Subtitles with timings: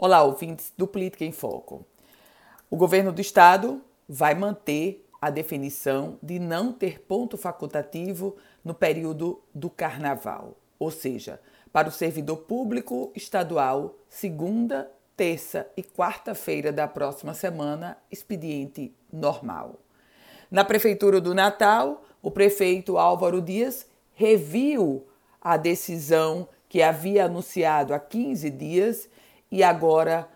[0.00, 1.84] Olá, ouvintes do Política em Foco.
[2.70, 9.42] O governo do estado vai manter a definição de não ter ponto facultativo no período
[9.52, 11.40] do carnaval, ou seja,
[11.72, 19.80] para o servidor público estadual, segunda, terça e quarta-feira da próxima semana, expediente normal.
[20.48, 23.84] Na Prefeitura do Natal, o prefeito Álvaro Dias
[24.14, 25.08] reviu
[25.40, 29.08] a decisão que havia anunciado há 15 dias
[29.50, 30.28] e agora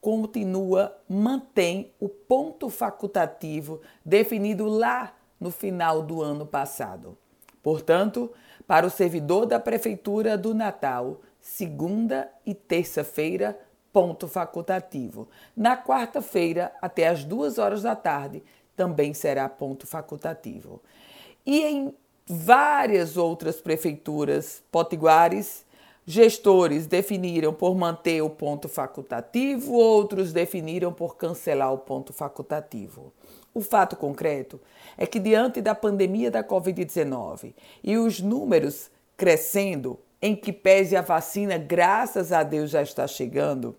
[0.00, 7.16] continua, mantém o ponto facultativo definido lá no final do ano passado.
[7.62, 8.30] Portanto,
[8.66, 13.58] para o servidor da Prefeitura do Natal, segunda e terça-feira,
[13.92, 15.28] ponto facultativo.
[15.56, 18.42] Na quarta-feira, até as duas horas da tarde,
[18.76, 20.80] também será ponto facultativo.
[21.44, 21.94] E em
[22.26, 25.64] várias outras prefeituras potiguares,
[26.10, 33.12] Gestores definiram por manter o ponto facultativo, outros definiram por cancelar o ponto facultativo.
[33.52, 34.58] O fato concreto
[34.96, 37.52] é que, diante da pandemia da Covid-19
[37.84, 43.76] e os números crescendo, em que pese a vacina, graças a Deus, já está chegando,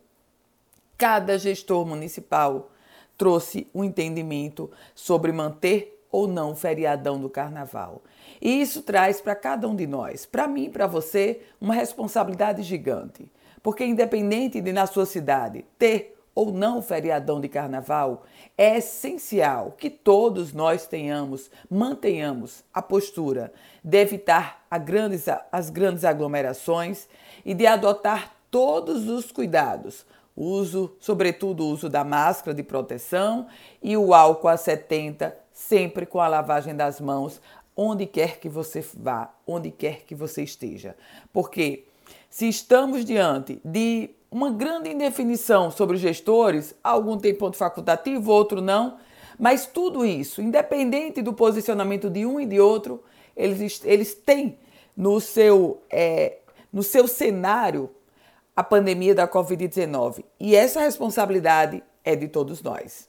[1.00, 2.70] cada gestor municipal
[3.18, 8.02] trouxe um entendimento sobre manter ou não feriadão do carnaval.
[8.42, 12.64] E isso traz para cada um de nós, para mim e para você, uma responsabilidade
[12.64, 13.32] gigante.
[13.62, 18.24] Porque, independente de na sua cidade ter ou não feriadão de carnaval,
[18.58, 23.52] é essencial que todos nós tenhamos, mantenhamos a postura
[23.84, 27.10] de evitar grandes, as grandes aglomerações
[27.44, 30.06] e de adotar todos os cuidados
[30.40, 33.48] uso, sobretudo o uso da máscara de proteção
[33.84, 37.42] e o álcool a 70, sempre com a lavagem das mãos,
[37.76, 40.96] onde quer que você vá, onde quer que você esteja.
[41.34, 41.86] Porque
[42.30, 48.62] se estamos diante de uma grande indefinição sobre os gestores, algum tem ponto facultativo, outro
[48.62, 48.98] não,
[49.38, 53.04] mas tudo isso, independente do posicionamento de um e de outro,
[53.36, 54.58] eles, eles têm
[54.96, 56.40] no seu, é,
[56.72, 57.90] no seu cenário
[58.60, 63.08] a pandemia da Covid-19 e essa responsabilidade é de todos nós.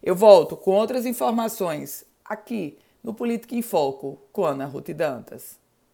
[0.00, 5.58] Eu volto com outras informações aqui no Política em Foco com Ana Ruth Dantas.